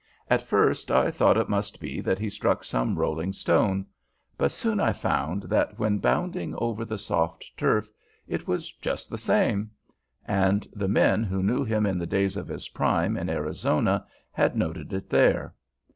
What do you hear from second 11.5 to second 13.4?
him in the days of his prime in